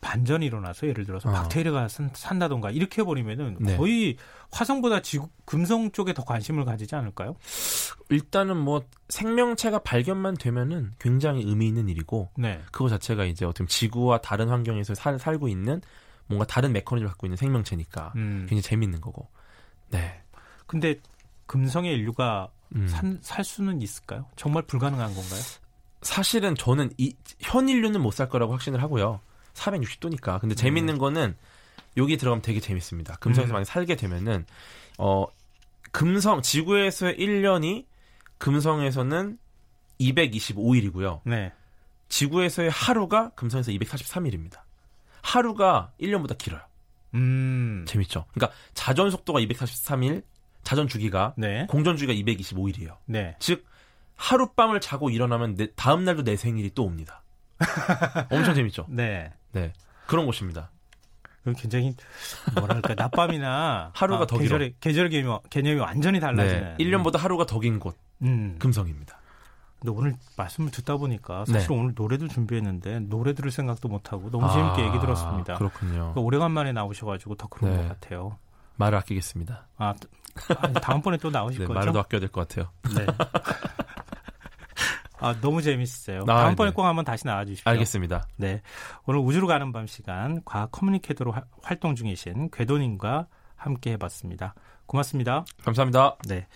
반전이 0.01 0.47
일어나서 0.47 0.87
예를 0.87 1.05
들어서 1.05 1.29
어. 1.29 1.33
박테리아가 1.33 1.89
산, 1.89 2.11
산다던가 2.13 2.71
이렇게 2.71 3.03
해버리면은 3.03 3.57
네. 3.61 3.77
거의 3.77 4.17
화성보다 4.51 5.03
지구, 5.03 5.29
금성 5.45 5.91
쪽에 5.93 6.15
더 6.15 6.25
관심을 6.25 6.65
가지지 6.65 6.95
않을까요? 6.95 7.37
일단은 8.09 8.57
뭐 8.57 8.83
생명체가 9.09 9.81
발견만 9.81 10.35
되면은 10.35 10.93
굉장히 10.99 11.43
의미 11.43 11.67
있는 11.69 11.89
일이고 11.89 12.31
네. 12.37 12.61
그거 12.71 12.89
자체가 12.89 13.25
이제 13.25 13.45
어떻게 13.45 13.65
보면 13.65 13.69
지구와 13.69 14.19
다른 14.19 14.49
환경에서 14.49 14.95
살, 14.95 15.19
살고 15.19 15.49
있는 15.49 15.81
뭔가 16.27 16.47
다른 16.47 16.73
메커니즘을 16.73 17.09
갖고 17.09 17.27
있는 17.27 17.37
생명체니까 17.37 18.13
음. 18.17 18.47
굉장히 18.49 18.63
재밌는 18.63 19.01
거고. 19.01 19.29
네. 19.91 20.23
근데 20.67 21.01
금성의 21.49 21.93
인류가 21.93 22.49
음. 22.77 22.87
산- 22.87 23.19
살 23.23 23.45
수는 23.45 23.83
있을까요? 23.83 24.27
정말 24.37 24.63
불가능한 24.63 25.13
건가요? 25.15 25.41
사실은 26.03 26.55
저는 26.55 26.93
이, 26.99 27.15
현 27.41 27.69
인류는 27.69 28.01
못 28.01 28.13
살 28.13 28.29
거라고 28.29 28.53
확신을 28.53 28.81
하고요. 28.83 29.21
460도니까. 29.55 30.41
근데 30.41 30.55
재밌는 30.55 30.99
거는 30.99 31.37
여기 31.97 32.17
들어가면 32.17 32.43
되게 32.43 32.61
재밌습니다. 32.61 33.17
금성에서 33.17 33.53
음. 33.53 33.55
만약 33.55 33.65
살게 33.65 33.97
되면은 33.97 34.47
어 34.99 35.27
금성 35.91 36.43
지구에서의 36.43 37.17
1년이 37.17 37.87
금성에서는 38.39 39.39
225일이고요. 40.01 41.21
네. 41.25 41.53
지구에서의 42.09 42.71
하루가 42.71 43.31
금성에서 43.31 43.73
243일입니다. 43.73 44.61
하루가 45.23 45.93
1년보다 46.01 46.37
길어요. 46.39 46.61
음. 47.15 47.85
재밌죠? 47.89 48.27
그러니까 48.33 48.57
자전 48.75 49.11
속도가 49.11 49.41
243일, 49.41 50.23
자전 50.69 50.87
주기가 50.87 51.33
네. 51.39 51.67
공전 51.71 51.97
주기가 51.97 52.13
225일이에요. 52.13 52.97
네. 53.07 53.35
즉 53.39 53.65
하룻밤을 54.17 54.83
자고 54.83 55.09
일어나면 55.09 55.55
내, 55.55 55.69
다음 55.77 56.05
날도 56.05 56.25
내 56.25 56.37
생일이 56.37 56.71
또 56.75 56.85
옵니다. 56.85 57.23
엄청 58.31 58.55
재밌죠? 58.55 58.85
네. 58.91 59.33
네. 59.53 59.73
그런 60.07 60.27
곳입니다. 60.27 60.71
굉장히 61.57 61.95
뭐랄까 62.55 62.95
낮밤이나 62.95 63.93
하루가 63.97 64.25
아, 64.25 64.27
더 64.27 64.37
길어. 64.37 64.43
계절의 64.59 64.75
계절 64.81 65.09
개념, 65.09 65.39
개념이 65.49 65.81
완전히 65.81 66.21
달라지는. 66.21 66.77
네. 66.77 66.85
1년보다 66.85 67.17
하루가 67.17 67.47
더 67.47 67.61
긴 67.61 67.79
곳, 67.79 67.97
음. 68.21 68.57
금성입니다. 68.59 69.19
근데 69.81 69.91
오늘 69.91 70.17
말씀을 70.37 70.71
듣다 70.71 70.99
보니까 70.99 71.47
사실 71.47 71.69
네. 71.69 71.75
오늘 71.75 71.95
노래도 71.97 72.29
준비했는데 72.29 73.01
노래 73.09 73.33
들을 73.33 73.51
생각도 73.51 73.89
못 73.89 74.13
하고 74.13 74.31
너무 74.31 74.53
재밌게 74.53 74.85
얘기 74.87 75.01
들었습니다. 75.01 75.55
아, 75.55 75.57
그렇군요. 75.57 75.93
그러니까 75.95 76.21
오래간만에 76.21 76.73
나오셔가지고 76.73 77.37
더 77.37 77.47
그런 77.49 77.71
네. 77.75 77.79
것 77.79 77.89
같아요. 77.89 78.37
말을 78.79 78.99
아끼겠습니다. 78.99 79.67
아, 79.77 79.95
아니, 80.59 80.75
다음번에 80.75 81.19
또 81.19 81.31
나오실 81.31 81.61
네, 81.61 81.67
거죠? 81.67 81.79
말도 81.79 81.99
아껴야 82.01 82.21
될 82.21 82.31
것 82.31 82.49
같아요. 82.49 82.71
네. 82.97 83.07
아, 85.21 85.35
너무 85.41 85.61
재밌으세요. 85.63 86.23
아, 86.23 86.43
다음번에 86.43 86.71
네. 86.71 86.75
꼭 86.75 86.85
한번 86.85 87.05
다시 87.05 87.27
나와주십시오. 87.27 87.69
알겠습니다. 87.71 88.29
네. 88.37 88.63
오늘 89.05 89.19
우주로 89.21 89.49
가는 89.49 89.73
밤 89.73 89.87
시간 89.89 90.41
과학 90.45 90.71
커뮤니케이터로 90.71 91.33
화- 91.33 91.43
활동 91.63 91.97
중이신 91.97 92.51
궤도님과 92.53 93.27
함께 93.57 93.93
해봤습니다. 93.93 94.55
고맙습니다. 94.87 95.45
감사합니다. 95.65 96.17
네. 96.29 96.47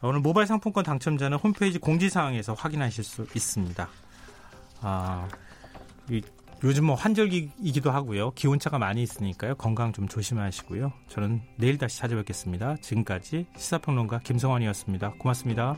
오늘 0.00 0.20
모바일 0.20 0.46
상품권 0.46 0.82
당첨자는 0.82 1.36
홈페이지 1.36 1.78
공지사항에서 1.78 2.54
확인하실 2.54 3.04
수 3.04 3.26
있습니다. 3.36 3.86
아, 4.80 5.28
이, 6.08 6.22
요즘 6.62 6.84
뭐 6.84 6.94
환절기이기도 6.94 7.90
하고요. 7.90 8.32
기온차가 8.32 8.78
많이 8.78 9.02
있으니까요. 9.02 9.54
건강 9.54 9.92
좀 9.92 10.08
조심하시고요. 10.08 10.92
저는 11.08 11.40
내일 11.56 11.78
다시 11.78 11.98
찾아뵙겠습니다. 11.98 12.76
지금까지 12.76 13.46
시사평론가 13.56 14.20
김성환이었습니다. 14.20 15.14
고맙습니다. 15.18 15.76